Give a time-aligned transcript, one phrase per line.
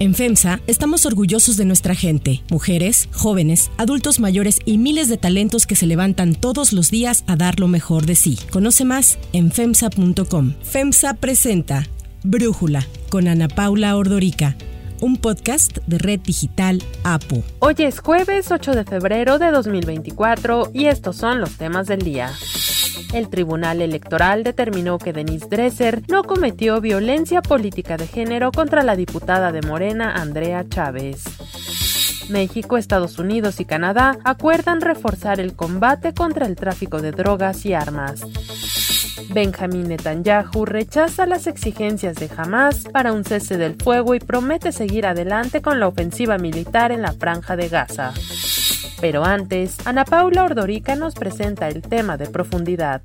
[0.00, 5.66] En FEMSA estamos orgullosos de nuestra gente, mujeres, jóvenes, adultos mayores y miles de talentos
[5.66, 8.38] que se levantan todos los días a dar lo mejor de sí.
[8.50, 10.54] Conoce más en FEMSA.com.
[10.62, 11.86] FEMSA presenta
[12.24, 14.56] Brújula con Ana Paula Ordorica
[15.00, 17.42] un podcast de Red Digital APO.
[17.60, 22.30] Hoy es jueves 8 de febrero de 2024 y estos son los temas del día.
[23.12, 28.96] El Tribunal Electoral determinó que Denise Dresser no cometió violencia política de género contra la
[28.96, 31.24] diputada de Morena Andrea Chávez.
[32.30, 37.74] México, Estados Unidos y Canadá acuerdan reforzar el combate contra el tráfico de drogas y
[37.74, 38.22] armas.
[39.32, 45.06] Benjamin Netanyahu rechaza las exigencias de Hamas para un cese del fuego y promete seguir
[45.06, 48.12] adelante con la ofensiva militar en la franja de Gaza.
[49.00, 53.00] Pero antes, Ana Paula Ordorica nos presenta el tema de profundidad.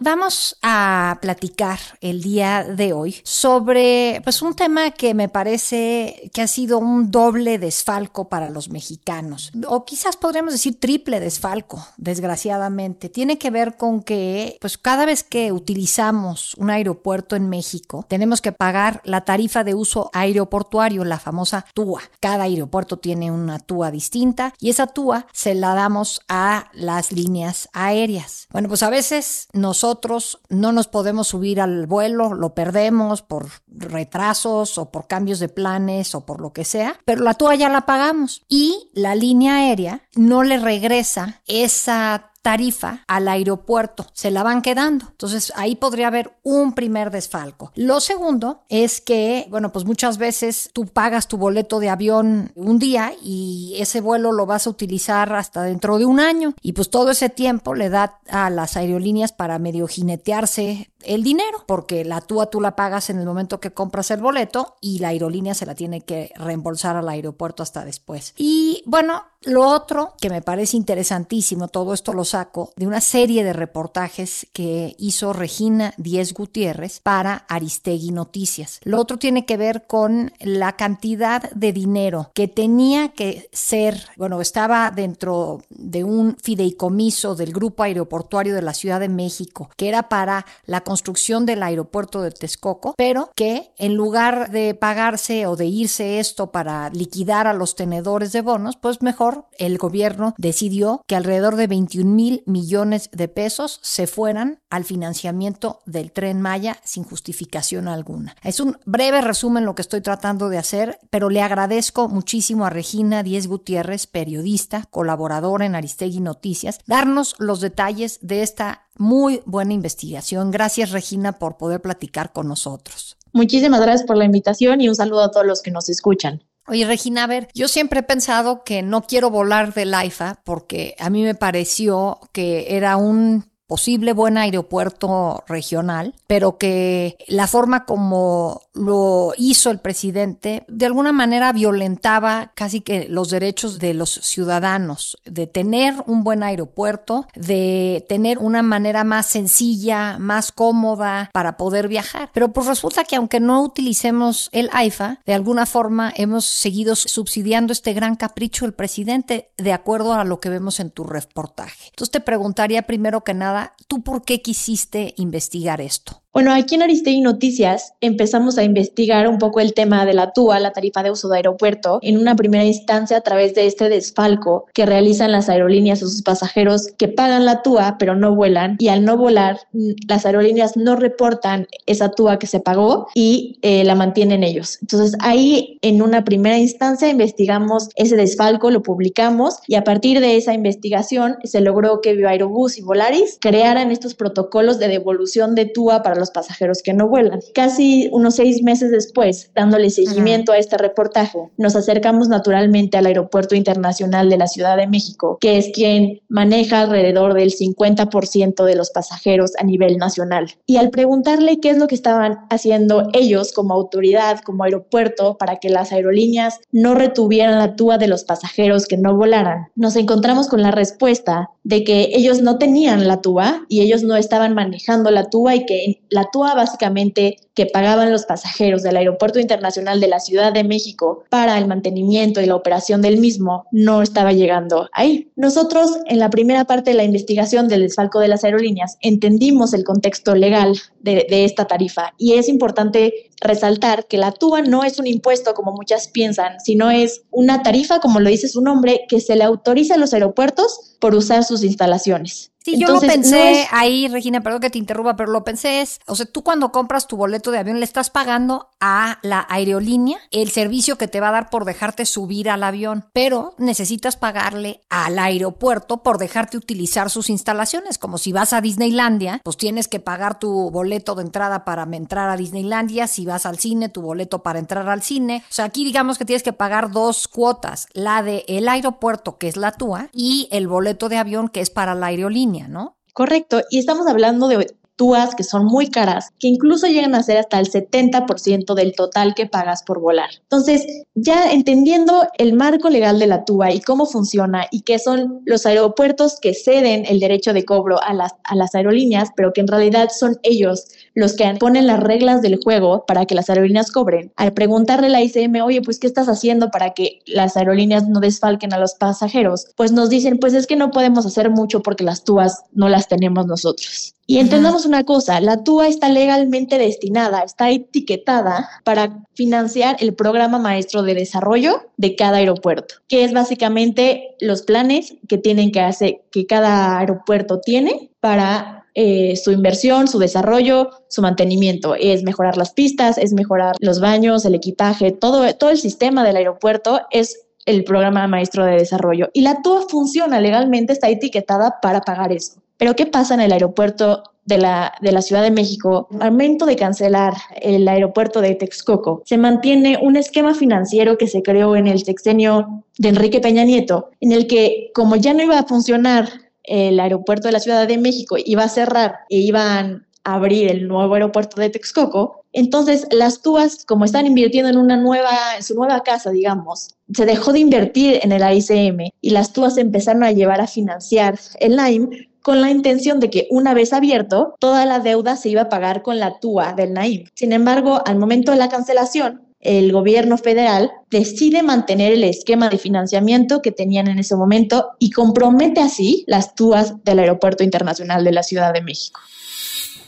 [0.00, 6.42] Vamos a platicar el día de hoy sobre pues un tema que me parece que
[6.42, 13.08] ha sido un doble desfalco para los mexicanos o quizás podríamos decir triple desfalco, desgraciadamente.
[13.08, 18.42] Tiene que ver con que pues cada vez que utilizamos un aeropuerto en México tenemos
[18.42, 22.02] que pagar la tarifa de uso aeroportuario, la famosa TUA.
[22.20, 27.70] Cada aeropuerto tiene una TUA distinta y esa TUA se la damos a las líneas
[27.72, 28.46] aéreas.
[28.52, 33.46] Bueno, pues a veces nosotros nosotros no nos podemos subir al vuelo, lo perdemos por
[33.68, 37.86] retrasos o por cambios de planes o por lo que sea, pero la toalla la
[37.86, 38.42] pagamos.
[38.48, 45.06] Y la línea aérea no le regresa esa tarifa al aeropuerto, se la van quedando.
[45.10, 47.72] Entonces ahí podría haber un primer desfalco.
[47.74, 52.78] Lo segundo es que, bueno, pues muchas veces tú pagas tu boleto de avión un
[52.78, 56.88] día y ese vuelo lo vas a utilizar hasta dentro de un año y pues
[56.88, 62.20] todo ese tiempo le da a las aerolíneas para medio jinetearse el dinero, porque la
[62.20, 65.66] túa tú la pagas en el momento que compras el boleto y la aerolínea se
[65.66, 68.34] la tiene que reembolsar al aeropuerto hasta después.
[68.36, 73.44] Y bueno, lo otro que me parece interesantísimo, todo esto lo saco de una serie
[73.44, 78.80] de reportajes que hizo Regina Díez Gutiérrez para Aristegui Noticias.
[78.82, 84.40] Lo otro tiene que ver con la cantidad de dinero que tenía que ser, bueno,
[84.40, 90.08] estaba dentro de un fideicomiso del Grupo Aeroportuario de la Ciudad de México, que era
[90.08, 95.66] para la construcción del aeropuerto de Texcoco, pero que en lugar de pagarse o de
[95.66, 101.16] irse esto para liquidar a los tenedores de bonos, pues mejor el gobierno decidió que
[101.16, 107.04] alrededor de 21 mil millones de pesos se fueran al financiamiento del tren Maya sin
[107.04, 108.36] justificación alguna.
[108.42, 112.70] Es un breve resumen lo que estoy tratando de hacer, pero le agradezco muchísimo a
[112.70, 119.72] Regina Díez Gutiérrez, periodista, colaboradora en Aristegui Noticias, darnos los detalles de esta muy buena
[119.72, 120.50] investigación.
[120.50, 123.16] Gracias Regina por poder platicar con nosotros.
[123.32, 126.42] Muchísimas gracias por la invitación y un saludo a todos los que nos escuchan.
[126.68, 130.96] Oye, Regina, a ver, yo siempre he pensado que no quiero volar del AIFA porque
[130.98, 137.84] a mí me pareció que era un posible buen aeropuerto regional, pero que la forma
[137.84, 144.10] como lo hizo el presidente de alguna manera violentaba casi que los derechos de los
[144.10, 151.56] ciudadanos, de tener un buen aeropuerto, de tener una manera más sencilla, más cómoda para
[151.56, 152.30] poder viajar.
[152.32, 157.72] Pero pues resulta que aunque no utilicemos el AIFA, de alguna forma hemos seguido subsidiando
[157.72, 161.88] este gran capricho del presidente de acuerdo a lo que vemos en tu reportaje.
[161.88, 163.55] Entonces te preguntaría primero que nada,
[163.88, 166.22] ¿tú por qué quisiste investigar esto?
[166.36, 170.60] Bueno, aquí en Aristegui Noticias empezamos a investigar un poco el tema de la TUA,
[170.60, 174.66] la tarifa de uso de aeropuerto, en una primera instancia a través de este desfalco
[174.74, 178.88] que realizan las aerolíneas a sus pasajeros que pagan la TUA pero no vuelan y
[178.88, 179.60] al no volar
[180.06, 184.76] las aerolíneas no reportan esa TUA que se pagó y eh, la mantienen ellos.
[184.82, 190.36] Entonces ahí en una primera instancia investigamos ese desfalco, lo publicamos y a partir de
[190.36, 196.02] esa investigación se logró que Aerobús y Volaris crearan estos protocolos de devolución de TUA
[196.02, 197.40] para los pasajeros que no vuelan.
[197.54, 203.54] Casi unos seis meses después, dándole seguimiento a este reportaje, nos acercamos naturalmente al Aeropuerto
[203.54, 208.90] Internacional de la Ciudad de México, que es quien maneja alrededor del 50% de los
[208.90, 210.52] pasajeros a nivel nacional.
[210.66, 215.56] Y al preguntarle qué es lo que estaban haciendo ellos como autoridad, como aeropuerto, para
[215.56, 220.48] que las aerolíneas no retuvieran la túa de los pasajeros que no volaran, nos encontramos
[220.48, 225.10] con la respuesta de que ellos no tenían la túa y ellos no estaban manejando
[225.10, 230.08] la túa y que La TUA básicamente que pagaban los pasajeros del Aeropuerto Internacional de
[230.08, 234.88] la Ciudad de México para el mantenimiento y la operación del mismo no estaba llegando
[234.92, 235.30] ahí.
[235.36, 239.84] Nosotros en la primera parte de la investigación del desfalco de las aerolíneas entendimos el
[239.84, 245.06] contexto legal de, esta tarifa y es importante resaltar que la TUA no es un
[245.06, 249.36] impuesto como muchas piensan, sino es una tarifa, como lo dice su nombre, que se
[249.36, 252.52] le autoriza a los aeropuertos por usar sus instalaciones.
[252.66, 253.68] Sí, yo lo pensé.
[253.70, 257.06] ahí, Regina, perdón que te interrumpa, pero lo pensé es, o sea, tú cuando compras
[257.06, 261.28] tu boleto de avión le estás pagando a la aerolínea el servicio que te va
[261.28, 267.08] a dar por dejarte subir al avión, pero necesitas pagarle al aeropuerto por dejarte utilizar
[267.08, 271.64] sus instalaciones, como si vas a Disneylandia, pues tienes que pagar tu boleto de entrada
[271.64, 275.44] para entrar a Disneylandia, si vas al cine, tu boleto para entrar al cine.
[275.48, 279.46] O sea, aquí digamos que tienes que pagar dos cuotas, la de el aeropuerto, que
[279.46, 282.96] es la TUA, y el boleto de avión, que es para la aerolínea, ¿no?
[283.12, 287.38] Correcto, y estamos hablando de túas que son muy caras, que incluso llegan a ser
[287.38, 290.30] hasta el 70% del total que pagas por volar.
[290.42, 295.42] Entonces, ya entendiendo el marco legal de la TUA y cómo funciona y qué son
[295.44, 299.60] los aeropuertos que ceden el derecho de cobro a las, a las aerolíneas, pero que
[299.60, 303.90] en realidad son ellos los que ponen las reglas del juego para que las aerolíneas
[303.90, 304.32] cobren.
[304.36, 308.20] Al preguntarle a la ICM, oye, pues, ¿qué estás haciendo para que las aerolíneas no
[308.20, 309.66] desfalquen a los pasajeros?
[309.76, 313.08] Pues nos dicen, pues es que no podemos hacer mucho porque las TUAs no las
[313.08, 314.14] tenemos nosotros.
[314.28, 320.58] Y entendamos una cosa, la TUA está legalmente destinada, está etiquetada para financiar el programa
[320.58, 326.22] maestro de desarrollo de cada aeropuerto, que es básicamente los planes que tienen que hacer,
[326.30, 331.94] que cada aeropuerto tiene para eh, su inversión, su desarrollo, su mantenimiento.
[331.94, 336.36] Es mejorar las pistas, es mejorar los baños, el equipaje, todo, todo el sistema del
[336.36, 339.28] aeropuerto es el programa maestro de desarrollo.
[339.34, 342.54] Y la TUA funciona legalmente, está etiquetada para pagar eso.
[342.78, 346.08] Pero ¿qué pasa en el aeropuerto de la, de la Ciudad de México?
[346.20, 351.42] Al momento de cancelar el aeropuerto de Texcoco, se mantiene un esquema financiero que se
[351.42, 355.58] creó en el sexenio de Enrique Peña Nieto, en el que como ya no iba
[355.58, 356.28] a funcionar
[356.62, 360.88] el aeropuerto de la Ciudad de México, iba a cerrar e iban a abrir el
[360.88, 365.74] nuevo aeropuerto de Texcoco, entonces las TUAS, como están invirtiendo en una nueva, en su
[365.74, 370.32] nueva casa, digamos, se dejó de invertir en el AICM y las TUAS empezaron a
[370.32, 372.08] llevar a financiar el NAIM
[372.46, 376.02] con la intención de que una vez abierto, toda la deuda se iba a pagar
[376.02, 377.24] con la TUA del NAIM.
[377.34, 382.78] Sin embargo, al momento de la cancelación, el gobierno federal decide mantener el esquema de
[382.78, 388.30] financiamiento que tenían en ese momento y compromete así las TUAs del Aeropuerto Internacional de
[388.30, 389.18] la Ciudad de México.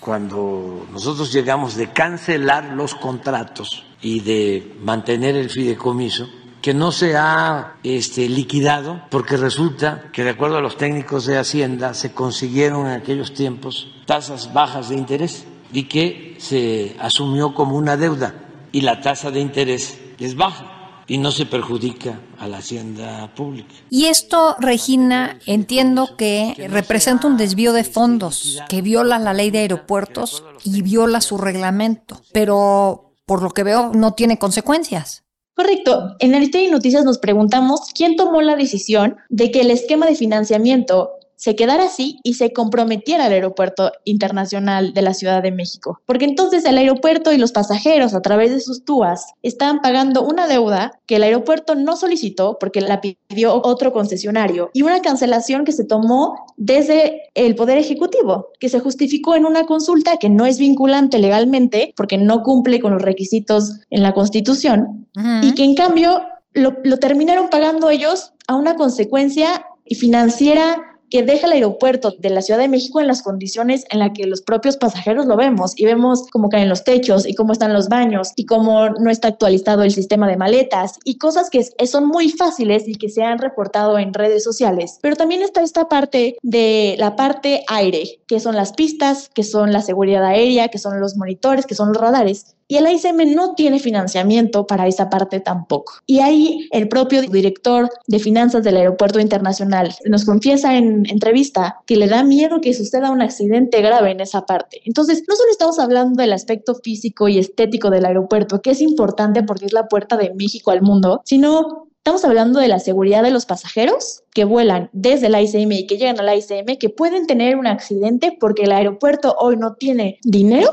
[0.01, 6.29] Cuando nosotros llegamos de cancelar los contratos y de mantener el fideicomiso,
[6.61, 11.39] que no se ha este, liquidado porque resulta que de acuerdo a los técnicos de
[11.39, 17.77] Hacienda se consiguieron en aquellos tiempos tasas bajas de interés y que se asumió como
[17.77, 18.35] una deuda
[18.73, 23.75] y la tasa de interés es baja y no se perjudica a la hacienda pública.
[23.89, 29.61] Y esto, Regina, entiendo que representa un desvío de fondos que viola la ley de
[29.61, 35.25] aeropuertos y viola su reglamento, pero por lo que veo no tiene consecuencias.
[35.59, 36.15] Correcto.
[36.21, 41.18] En y Noticias nos preguntamos quién tomó la decisión de que el esquema de financiamiento
[41.39, 46.01] se quedara así y se comprometiera al aeropuerto internacional de la Ciudad de México.
[46.05, 50.49] Porque entonces el aeropuerto y los pasajeros a través de sus TUAS estaban pagando una
[50.49, 55.71] deuda que el aeropuerto no solicitó porque la pidió otro concesionario y una cancelación que
[55.71, 60.59] se tomó desde el Poder Ejecutivo, que se justificó en una consulta que no es
[60.59, 65.07] vinculante legalmente porque no cumple con los requisitos en la Constitución
[65.43, 66.21] y que en cambio
[66.53, 69.65] lo, lo terminaron pagando ellos a una consecuencia
[69.97, 74.11] financiera que deja el aeropuerto de la Ciudad de México en las condiciones en las
[74.15, 77.73] que los propios pasajeros lo vemos y vemos cómo caen los techos y cómo están
[77.73, 82.07] los baños y cómo no está actualizado el sistema de maletas y cosas que son
[82.07, 84.99] muy fáciles y que se han reportado en redes sociales.
[85.03, 89.73] Pero también está esta parte de la parte aire, que son las pistas, que son
[89.73, 92.58] la seguridad aérea, que son los monitores, que son los radares.
[92.69, 95.95] Y el AICM no tiene financiamiento para esa parte tampoco.
[96.07, 101.97] Y ahí el propio director de finanzas del aeropuerto internacional nos confiesa en entrevista que
[101.97, 104.83] le da miedo que suceda un accidente grave en esa parte.
[104.85, 109.43] Entonces, no solo estamos hablando del aspecto físico y estético del aeropuerto, que es importante
[109.43, 113.31] porque es la puerta de México al mundo, sino Estamos hablando de la seguridad de
[113.31, 117.57] los pasajeros que vuelan desde el ICM y que llegan al ICM, que pueden tener
[117.57, 120.73] un accidente porque el aeropuerto hoy no tiene dinero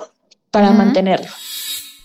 [0.49, 1.27] para mantenerlo.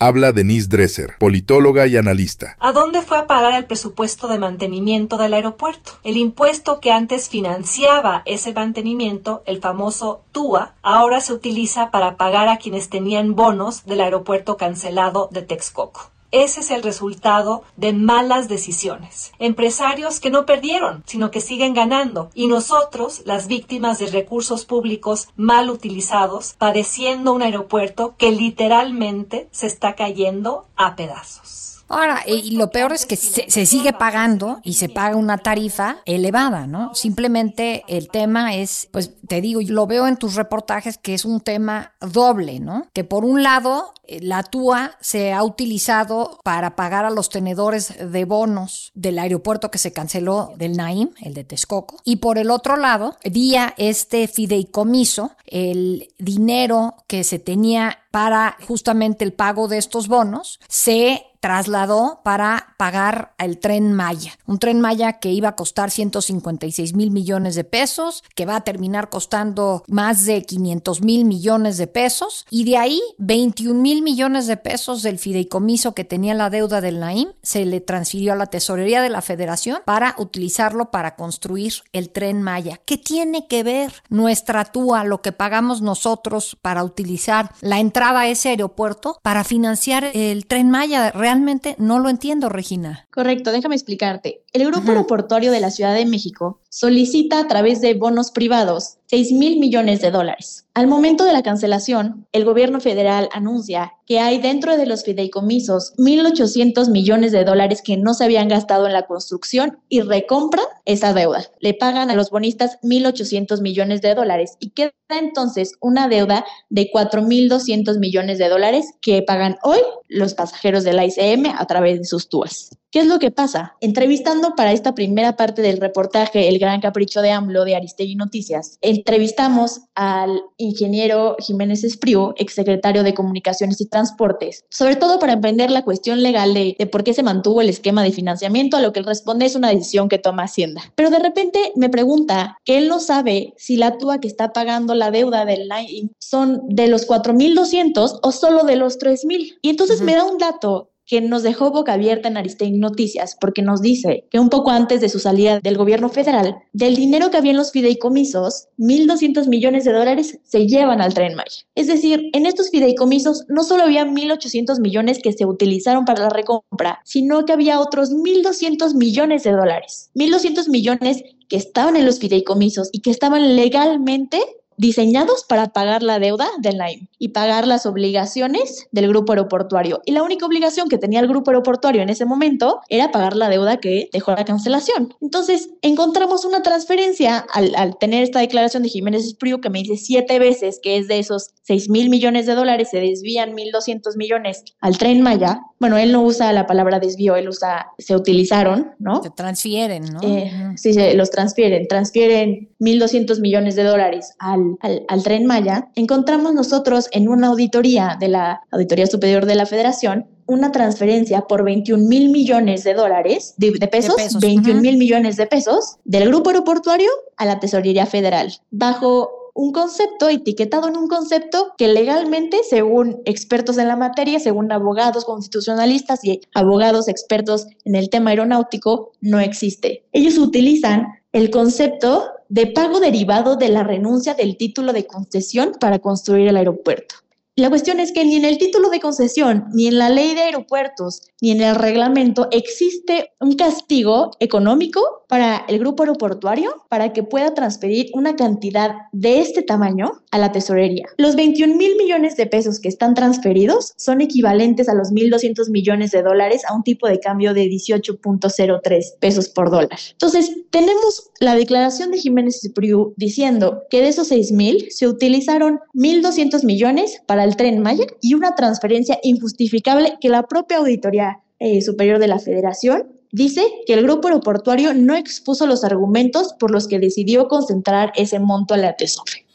[0.03, 2.57] Habla Denise Dresser, politóloga y analista.
[2.59, 5.93] ¿A dónde fue a parar el presupuesto de mantenimiento del aeropuerto?
[6.05, 12.49] El impuesto que antes financiaba ese mantenimiento, el famoso TUA, ahora se utiliza para pagar
[12.49, 16.11] a quienes tenían bonos del aeropuerto cancelado de Texcoco.
[16.33, 19.33] Ese es el resultado de malas decisiones.
[19.39, 22.31] Empresarios que no perdieron, sino que siguen ganando.
[22.35, 29.67] Y nosotros, las víctimas de recursos públicos mal utilizados, padeciendo un aeropuerto que literalmente se
[29.67, 31.70] está cayendo a pedazos.
[31.91, 35.99] Ahora, y lo peor es que se, se, sigue pagando y se paga una tarifa
[36.07, 36.95] elevada, ¿no?
[36.95, 41.41] Simplemente el tema es, pues te digo, lo veo en tus reportajes que es un
[41.41, 42.87] tema doble, ¿no?
[42.93, 47.95] Que por un lado, eh, la TUA se ha utilizado para pagar a los tenedores
[48.13, 52.51] de bonos del aeropuerto que se canceló del Naim, el de Texcoco, y por el
[52.51, 59.79] otro lado, vía este fideicomiso, el dinero que se tenía para justamente el pago de
[59.79, 64.33] estos bonos se trasladó para pagar el tren Maya.
[64.47, 68.61] Un tren Maya que iba a costar 156 mil millones de pesos, que va a
[68.61, 72.47] terminar costando más de 500 mil millones de pesos.
[72.51, 77.01] Y de ahí 21 mil millones de pesos del fideicomiso que tenía la deuda del
[77.01, 82.11] Naim se le transfirió a la tesorería de la federación para utilizarlo para construir el
[82.11, 82.81] tren Maya.
[82.85, 88.29] ¿Qué tiene que ver nuestra TUA, lo que pagamos nosotros para utilizar la entrada a
[88.29, 91.13] ese aeropuerto para financiar el tren Maya?
[91.31, 93.07] Realmente no lo entiendo, Regina.
[93.13, 94.43] Correcto, déjame explicarte.
[94.53, 99.33] El Grupo Aeroportuario de la Ciudad de México solicita a través de bonos privados 6
[99.33, 100.67] mil millones de dólares.
[100.73, 105.95] Al momento de la cancelación, el gobierno federal anuncia que hay dentro de los fideicomisos
[105.97, 111.13] 1.800 millones de dólares que no se habían gastado en la construcción y recompra esa
[111.13, 111.45] deuda.
[111.59, 116.89] Le pagan a los bonistas 1.800 millones de dólares y queda entonces una deuda de
[116.93, 122.05] 4.200 millones de dólares que pagan hoy los pasajeros de la ICM a través de
[122.05, 122.71] sus TUAS.
[122.93, 123.77] ¿Qué es lo que pasa?
[123.81, 128.79] Entrevistando para esta primera parte del reportaje El Gran Capricho de AMLO de Aristegui Noticias,
[128.81, 135.85] entrevistamos al ingeniero Jiménez Espriu, exsecretario de Comunicaciones y Transportes, sobre todo para emprender la
[135.85, 138.99] cuestión legal de, de, por qué se mantuvo el esquema de financiamiento, a lo que
[138.99, 140.83] él responde es una decisión que toma Hacienda.
[140.97, 144.97] Pero de repente me pregunta que él no sabe si la TUA que está pagando
[144.97, 149.59] la deuda del LINE son de los 4.200 o solo de los 3.000.
[149.63, 150.07] Y entonces uh -huh.
[150.07, 154.29] me da un dato que nos dejó boca abierta en Aristegui Noticias, porque nos dice
[154.31, 157.57] que un poco antes de su salida del gobierno federal, del dinero que había en
[157.57, 161.65] los fideicomisos, 1.200 millones de dólares se llevan al Tren Maya.
[161.75, 166.31] Es decir, en estos fideicomisos no solo había 1.800 millones que se utilizaron para la
[166.31, 170.13] recompra, sino que había otros 1.200 millones de dólares.
[170.15, 174.41] 1.200 millones que estaban en los fideicomisos y que estaban legalmente
[174.77, 180.01] diseñados para pagar la deuda del NAIM y pagar las obligaciones del grupo aeroportuario.
[180.05, 183.49] Y la única obligación que tenía el grupo aeroportuario en ese momento era pagar la
[183.49, 185.15] deuda que dejó la cancelación.
[185.21, 189.97] Entonces, encontramos una transferencia al, al tener esta declaración de Jiménez Espriu que me dice
[189.97, 194.65] siete veces que es de esos 6 mil millones de dólares, se desvían 1.200 millones
[194.81, 195.61] al tren Maya.
[195.79, 199.23] Bueno, él no usa la palabra desvío, él usa, se utilizaron, ¿no?
[199.23, 200.21] Se transfieren, ¿no?
[200.23, 205.91] Eh, sí, se los transfieren, transfieren 1.200 millones de dólares al al, al, tren Maya,
[205.95, 211.63] encontramos nosotros en una auditoría de la Auditoría Superior de la Federación una transferencia por
[211.65, 214.41] 21 mil millones de dólares, de, de pesos, de pesos.
[214.41, 220.29] 21 mil millones de pesos del grupo aeroportuario a la Tesorería Federal, bajo un concepto
[220.29, 226.41] etiquetado en un concepto que legalmente, según expertos en la materia, según abogados constitucionalistas y
[226.55, 230.05] abogados expertos en el tema aeronáutico, no existe.
[230.13, 236.01] Ellos utilizan el concepto de pago derivado de la renuncia del título de concesión para
[236.01, 237.15] construir el aeropuerto.
[237.57, 240.43] La cuestión es que ni en el título de concesión, ni en la ley de
[240.43, 247.23] aeropuertos, ni en el reglamento existe un castigo económico para el grupo aeroportuario para que
[247.23, 251.07] pueda transferir una cantidad de este tamaño a la tesorería.
[251.17, 256.13] Los 21 mil millones de pesos que están transferidos son equivalentes a los 1.200 millones
[256.13, 259.99] de dólares a un tipo de cambio de 18.03 pesos por dólar.
[260.13, 265.81] Entonces, tenemos la declaración de Jiménez Espriu diciendo que de esos 6 mil se utilizaron
[265.95, 271.83] 1.200 millones para el tren Maya y una transferencia injustificable que la propia auditoría eh,
[271.83, 276.89] superior de la federación dice que el grupo aeroportuario no expuso los argumentos por los
[276.89, 279.47] que decidió concentrar ese monto a la tesore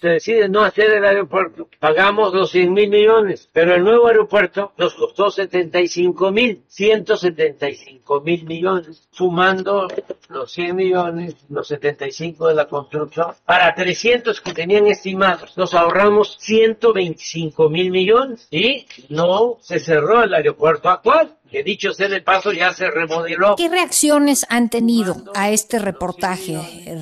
[0.00, 4.72] se decide no hacer el aeropuerto, pagamos los 100 mil millones, pero el nuevo aeropuerto
[4.78, 9.88] nos costó 75 mil, 175 mil millones, sumando
[10.28, 15.56] los 100 millones, los 75 de la construcción, para 300 que tenían estimados.
[15.58, 22.08] Nos ahorramos 125 mil millones y no se cerró el aeropuerto actual que dicho sea
[22.08, 23.56] de paso ya se remodeló.
[23.56, 26.58] ¿Qué reacciones han tenido a este reportaje,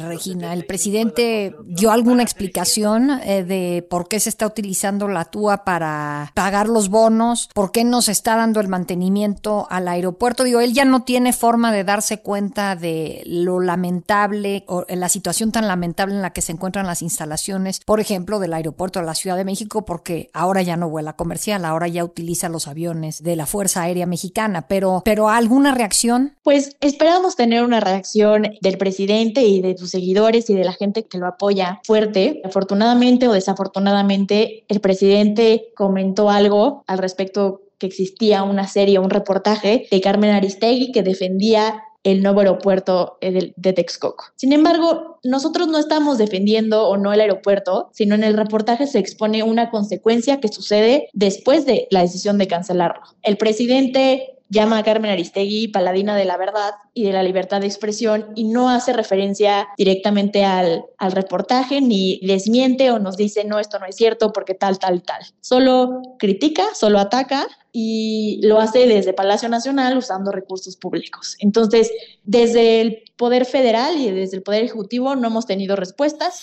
[0.07, 0.55] Regina?
[0.55, 6.33] ¿El presidente dio alguna explicación eh, de por qué se está utilizando la TUA para
[6.35, 7.51] pagar los bonos?
[7.53, 10.45] ¿Por qué no se está dando el mantenimiento al aeropuerto?
[10.45, 15.53] Digo, él ya no tiene forma de darse cuenta de lo lamentable o la situación
[15.53, 19.15] tan lamentable en la que se encuentran las instalaciones, por ejemplo, del aeropuerto de la
[19.15, 23.37] Ciudad de México, porque ahora ya no vuela comercial, ahora ya utiliza los aviones de
[23.37, 24.38] la Fuerza Aérea Mexicana
[24.69, 26.37] pero, pero ¿alguna reacción?
[26.43, 31.07] Pues esperamos tener una reacción del presidente y de sus seguidores y de la gente
[31.07, 32.41] que lo apoya fuerte.
[32.45, 39.87] Afortunadamente o desafortunadamente, el presidente comentó algo al respecto que existía una serie, un reportaje
[39.91, 44.25] de Carmen Aristegui que defendía el nuevo aeropuerto de, de, Texcoco.
[44.37, 48.99] Sin embargo, nosotros no estamos defendiendo o no el aeropuerto, sino en el reportaje se
[48.99, 53.03] expone una consecuencia que sucede después de la decisión de cancelarlo.
[53.23, 57.67] El presidente llama a Carmen Aristegui paladina de la verdad y de la libertad de
[57.67, 63.59] expresión y no hace referencia directamente al, al reportaje ni desmiente o nos dice no,
[63.59, 65.23] esto no es cierto porque tal, tal, tal.
[65.41, 71.37] Solo critica, solo ataca y lo hace desde Palacio Nacional usando recursos públicos.
[71.39, 71.91] Entonces,
[72.25, 76.43] desde el Poder Federal y desde el Poder Ejecutivo no hemos tenido respuestas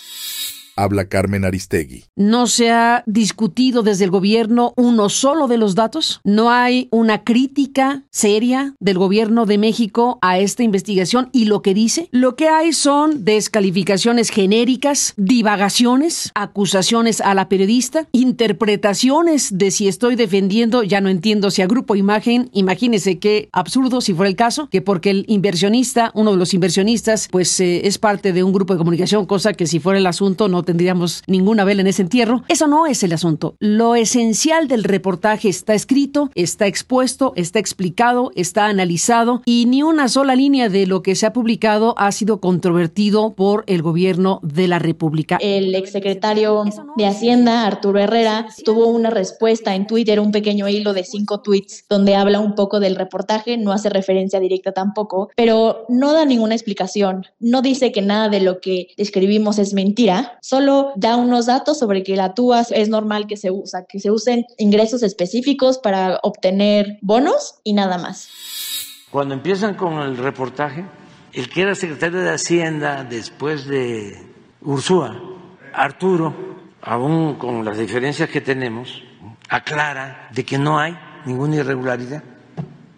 [0.76, 2.06] habla Carmen Aristegui.
[2.16, 6.20] ¿No se ha discutido desde el gobierno uno solo de los datos?
[6.24, 11.74] ¿No hay una crítica seria del gobierno de México a esta investigación y lo que
[11.74, 12.10] dice?
[12.12, 20.16] Lo que hay son descalificaciones genéricas, divagaciones, acusaciones a la periodista, interpretaciones de si estoy
[20.16, 24.70] defendiendo, ya no entiendo si a Grupo Imagen, imagínese qué absurdo si fuera el caso,
[24.70, 28.74] que porque el inversionista, uno de los inversionistas, pues eh, es parte de un grupo
[28.74, 32.44] de comunicación, cosa que si fuera el asunto no tendríamos ninguna vela en ese entierro.
[32.48, 33.56] Eso no es el asunto.
[33.60, 40.10] Lo esencial del reportaje está escrito, está expuesto, está explicado, está analizado y ni una
[40.10, 44.68] sola línea de lo que se ha publicado ha sido controvertido por el gobierno de
[44.68, 45.38] la República.
[45.42, 46.64] El exsecretario
[46.98, 51.86] de Hacienda, Arturo Herrera, tuvo una respuesta en Twitter, un pequeño hilo de cinco tweets
[51.90, 56.56] donde habla un poco del reportaje, no hace referencia directa tampoco, pero no da ninguna
[56.56, 61.78] explicación, no dice que nada de lo que escribimos es mentira, solo da unos datos
[61.78, 66.20] sobre que la TUA es normal que se usa, que se usen ingresos específicos para
[66.24, 68.30] obtener bonos y nada más.
[69.12, 70.86] Cuando empiezan con el reportaje,
[71.34, 74.18] el que era secretario de Hacienda después de
[74.62, 75.20] Ursúa,
[75.74, 76.34] Arturo,
[76.82, 79.04] aún con las diferencias que tenemos,
[79.50, 82.24] aclara de que no hay ninguna irregularidad.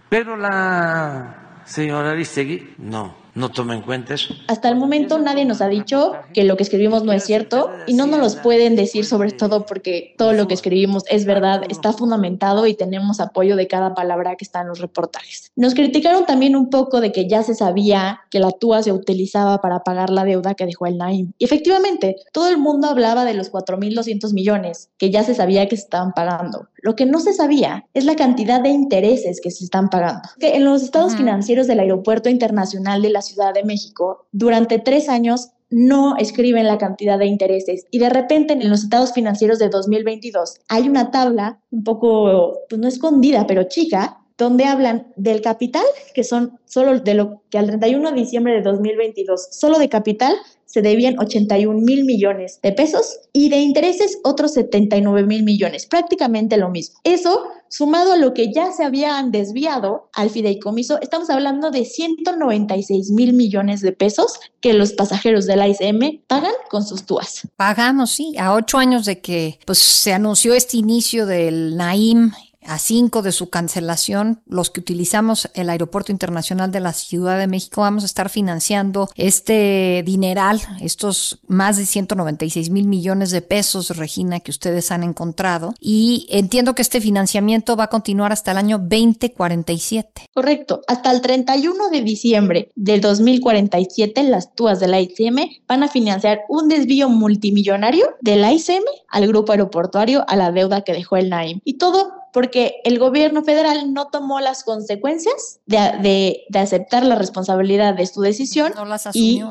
[0.09, 4.33] Pero la señora Aristegui no no toma en cuenta eso.
[4.47, 7.93] Hasta el momento nadie nos ha dicho que lo que escribimos no es cierto y
[7.93, 11.93] no nos lo pueden decir sobre todo porque todo lo que escribimos es verdad, está
[11.93, 15.51] fundamentado y tenemos apoyo de cada palabra que está en los reportajes.
[15.55, 19.61] Nos criticaron también un poco de que ya se sabía que la TUA se utilizaba
[19.61, 21.33] para pagar la deuda que dejó el Naim.
[21.37, 25.77] Y efectivamente, todo el mundo hablaba de los 4.200 millones que ya se sabía que
[25.77, 26.69] se estaban pagando.
[26.81, 30.29] Lo que no se sabía es la cantidad de intereses que se están pagando.
[30.39, 35.09] Que en los estados financieros del Aeropuerto Internacional de la Ciudad de México, durante tres
[35.09, 39.69] años no escriben la cantidad de intereses y de repente en los estados financieros de
[39.69, 45.85] 2022 hay una tabla un poco, pues no escondida, pero chica, donde hablan del capital,
[46.13, 50.35] que son solo de lo que al 31 de diciembre de 2022, solo de capital
[50.67, 56.57] se debían 81 mil millones de pesos y de intereses otros 79 mil millones, prácticamente
[56.57, 56.99] lo mismo.
[57.05, 63.11] Eso, sumado a lo que ya se habían desviado al fideicomiso, estamos hablando de 196
[63.11, 67.47] mil millones de pesos que los pasajeros de la ICM pagan con sus túas.
[67.55, 72.33] Pagamos, sí, a ocho años de que pues, se anunció este inicio del Naim
[72.67, 77.47] a cinco de su cancelación, los que utilizamos el Aeropuerto Internacional de la Ciudad de
[77.47, 83.95] México, vamos a estar financiando este dineral, estos más de 196 mil millones de pesos,
[83.97, 85.73] Regina, que ustedes han encontrado.
[85.79, 90.23] Y entiendo que este financiamiento va a continuar hasta el año 2047.
[90.33, 90.81] Correcto.
[90.87, 96.41] Hasta el 31 de diciembre del 2047, las TUAS de la ICM van a financiar
[96.49, 101.29] un desvío multimillonario de la ICM al grupo aeroportuario a la deuda que dejó el
[101.29, 101.61] NAIM.
[101.63, 108.05] Y todo porque el gobierno federal no tomó las consecuencias de, aceptar la responsabilidad de
[108.05, 109.41] su decisión no las y,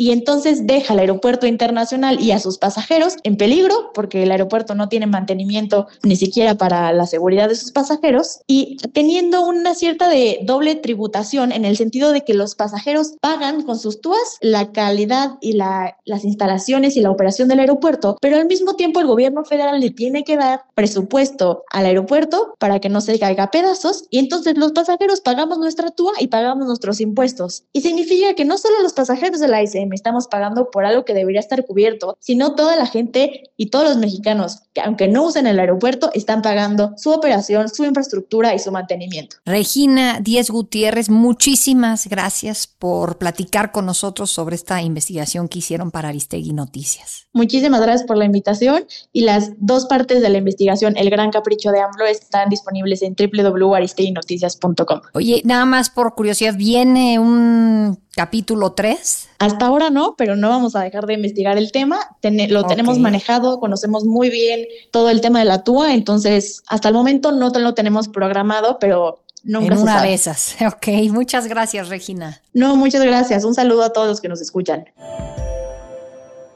[0.00, 4.74] y entonces deja al aeropuerto internacional y a sus pasajeros en peligro porque el aeropuerto
[4.74, 10.08] no tiene mantenimiento ni siquiera para la seguridad de sus pasajeros y teniendo una cierta
[10.08, 14.72] de doble tributación en el sentido de que los pasajeros pagan con sus TUAS la
[14.72, 19.06] calidad y la, las instalaciones y la operación del aeropuerto, pero al mismo tiempo el
[19.06, 23.50] gobierno federal le tiene que dar presupuesto al aeropuerto para que no se caiga a
[23.50, 27.64] pedazos y entonces los pasajeros pagamos nuestra TUA y pagamos nuestros impuestos.
[27.74, 31.14] Y significa que no solo los pasajeros de la ICM estamos pagando por algo que
[31.14, 35.46] debería estar cubierto, sino toda la gente y todos los mexicanos que aunque no usen
[35.46, 39.36] el aeropuerto están pagando su operación, su infraestructura y su mantenimiento.
[39.44, 46.08] Regina Díez Gutiérrez, muchísimas gracias por platicar con nosotros sobre esta investigación que hicieron para
[46.08, 47.28] Aristegui Noticias.
[47.32, 51.70] Muchísimas gracias por la invitación y las dos partes de la investigación El Gran Capricho
[51.70, 55.00] de AMLO están disponibles en www.aristeguinoticias.com.
[55.14, 59.28] Oye, nada más por curiosidad, ¿viene un capítulo 3?
[59.38, 62.16] Hasta ahora no, pero no vamos a dejar de investigar el tema.
[62.22, 66.94] lo tenemos manejado, conocemos muy bien todo el tema de la TUA, entonces hasta el
[66.94, 70.56] momento no lo tenemos programado, pero Nunca en una de esas.
[70.66, 72.42] Ok, muchas gracias, Regina.
[72.52, 73.44] No, muchas gracias.
[73.44, 74.84] Un saludo a todos los que nos escuchan.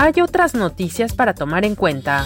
[0.00, 2.24] hay otras noticias para tomar en cuenta.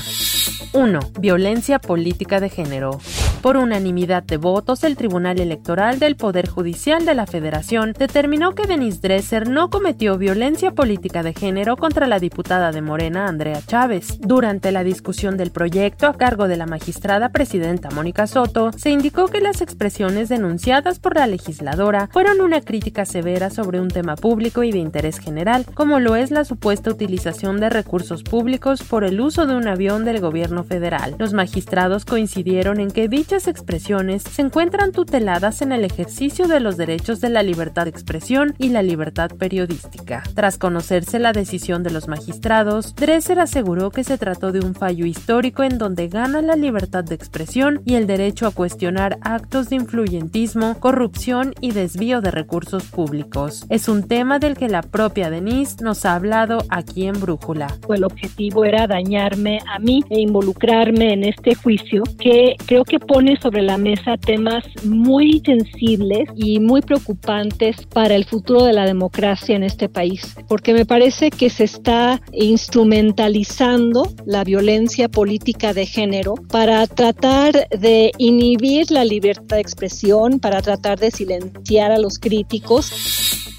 [0.75, 1.01] 1.
[1.19, 3.01] Violencia política de género.
[3.43, 8.69] Por unanimidad de votos, el Tribunal Electoral del Poder Judicial de la Federación determinó que
[8.69, 14.21] Denise Dresser no cometió violencia política de género contra la diputada de Morena, Andrea Chávez.
[14.21, 19.27] Durante la discusión del proyecto a cargo de la magistrada presidenta Mónica Soto, se indicó
[19.27, 24.63] que las expresiones denunciadas por la legisladora fueron una crítica severa sobre un tema público
[24.63, 29.21] y de interés general, como lo es la supuesta utilización de recursos públicos por el
[29.21, 31.17] uso de un avión del gobierno federal.
[31.19, 36.77] Los magistrados coincidieron en que dicha expresiones se encuentran tuteladas en el ejercicio de los
[36.77, 40.23] derechos de la libertad de expresión y la libertad periodística.
[40.35, 45.07] Tras conocerse la decisión de los magistrados, Dresser aseguró que se trató de un fallo
[45.07, 49.77] histórico en donde gana la libertad de expresión y el derecho a cuestionar actos de
[49.77, 53.65] influyentismo, corrupción y desvío de recursos públicos.
[53.71, 57.69] Es un tema del que la propia Denise nos ha hablado aquí en Brújula.
[57.89, 63.22] El objetivo era dañarme a mí e involucrarme en este juicio que creo que pone
[63.41, 69.55] sobre la mesa temas muy sensibles y muy preocupantes para el futuro de la democracia
[69.55, 76.35] en este país, porque me parece que se está instrumentalizando la violencia política de género
[76.51, 82.93] para tratar de inhibir la libertad de expresión, para tratar de silenciar a los críticos.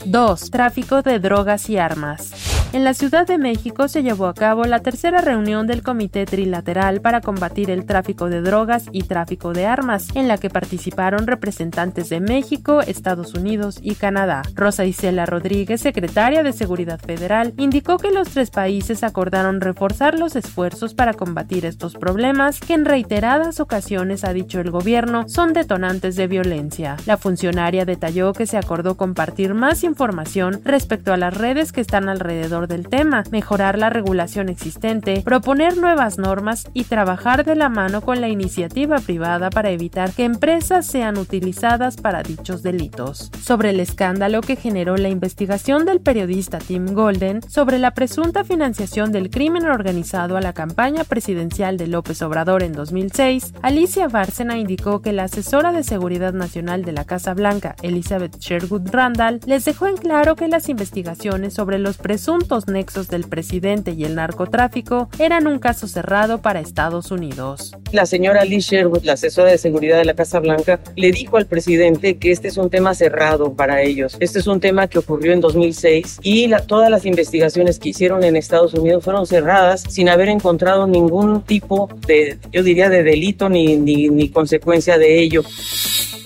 [0.05, 0.51] 2.
[0.51, 2.42] Tráfico de drogas y armas.
[2.73, 7.01] En la Ciudad de México se llevó a cabo la tercera reunión del Comité Trilateral
[7.01, 12.09] para combatir el tráfico de drogas y tráfico de armas, en la que participaron representantes
[12.09, 14.41] de México, Estados Unidos y Canadá.
[14.55, 20.35] Rosa Isela Rodríguez, secretaria de Seguridad Federal, indicó que los tres países acordaron reforzar los
[20.35, 26.15] esfuerzos para combatir estos problemas que en reiteradas ocasiones ha dicho el gobierno son detonantes
[26.15, 26.97] de violencia.
[27.05, 32.09] La funcionaria detalló que se acordó compartir más información respecto a las redes que están
[32.09, 38.01] alrededor del tema, mejorar la regulación existente, proponer nuevas normas y trabajar de la mano
[38.01, 43.31] con la iniciativa privada para evitar que empresas sean utilizadas para dichos delitos.
[43.41, 49.11] Sobre el escándalo que generó la investigación del periodista Tim Golden sobre la presunta financiación
[49.11, 55.01] del crimen organizado a la campaña presidencial de López Obrador en 2006, Alicia Bárcena indicó
[55.01, 59.87] que la asesora de Seguridad Nacional de la Casa Blanca, Elizabeth Sherwood Randall, les dejó
[59.87, 65.47] en claro que las investigaciones sobre los presuntos nexos del presidente y el narcotráfico eran
[65.47, 67.75] un caso cerrado para Estados Unidos.
[67.91, 71.45] La señora Lee Sherwood, la asesora de seguridad de la Casa Blanca, le dijo al
[71.45, 74.17] presidente que este es un tema cerrado para ellos.
[74.19, 78.35] Este es un tema que ocurrió en 2006 y todas las investigaciones que hicieron en
[78.35, 83.75] Estados Unidos fueron cerradas sin haber encontrado ningún tipo de, yo diría, de delito ni,
[83.77, 85.43] ni, ni consecuencia de ello.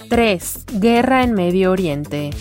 [0.10, 0.66] 3.
[0.80, 2.32] Guerra en Medio Oriente.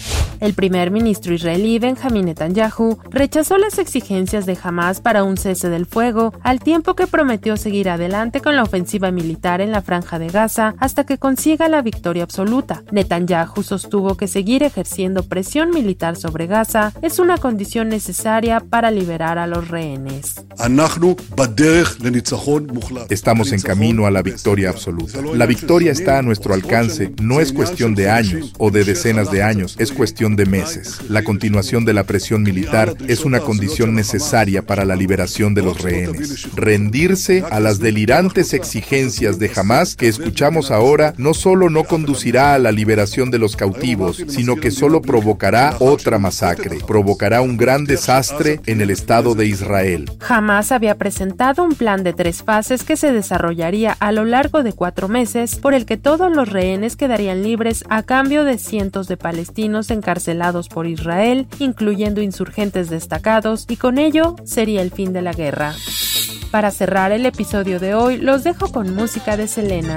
[0.40, 5.86] El primer ministro israelí Benjamin Netanyahu rechazó las exigencias de Hamas para un cese del
[5.86, 10.28] fuego, al tiempo que prometió seguir adelante con la ofensiva militar en la franja de
[10.28, 12.82] Gaza hasta que consiga la victoria absoluta.
[12.92, 19.38] Netanyahu sostuvo que seguir ejerciendo presión militar sobre Gaza es una condición necesaria para liberar
[19.38, 20.44] a los rehenes.
[23.08, 25.20] Estamos en camino a la victoria absoluta.
[25.34, 29.42] La victoria está a nuestro alcance, no es cuestión de años o de decenas de
[29.42, 30.98] años, es cuestión de meses.
[31.08, 35.80] La continuación de la presión militar es una condición necesaria para la liberación de los
[35.80, 36.48] rehenes.
[36.54, 42.58] Rendirse a las delirantes exigencias de Hamas que escuchamos ahora no solo no conducirá a
[42.58, 48.60] la liberación de los cautivos, sino que solo provocará otra masacre, provocará un gran desastre
[48.66, 50.10] en el Estado de Israel.
[50.28, 54.72] Hamas había presentado un plan de tres fases que se desarrollaría a lo largo de
[54.72, 59.16] cuatro meses, por el que todos los rehenes quedarían libres a cambio de cientos de
[59.16, 65.32] palestinos encarcelados por Israel, incluyendo insurgentes destacados, y con ello sería el fin de la
[65.32, 65.72] guerra.
[66.50, 69.94] Para cerrar el episodio de hoy, los dejo con música de Selena.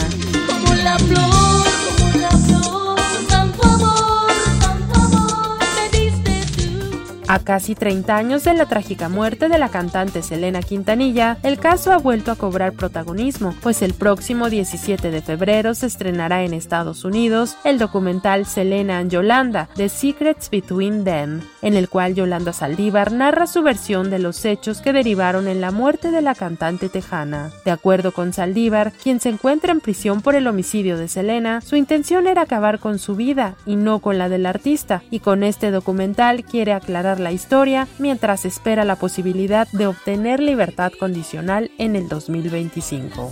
[7.31, 11.91] A casi 30 años de la trágica muerte de la cantante Selena Quintanilla, el caso
[11.91, 17.05] ha vuelto a cobrar protagonismo, pues el próximo 17 de febrero se estrenará en Estados
[17.05, 23.11] Unidos el documental Selena and Yolanda, The Secrets Between Them, en el cual Yolanda Saldívar
[23.11, 27.51] narra su versión de los hechos que derivaron en la muerte de la cantante tejana.
[27.63, 31.75] De acuerdo con Saldívar, quien se encuentra en prisión por el homicidio de Selena, su
[31.75, 35.69] intención era acabar con su vida y no con la del artista, y con este
[35.69, 42.07] documental quiere aclarar la historia mientras espera la posibilidad de obtener libertad condicional en el
[42.07, 43.31] 2025.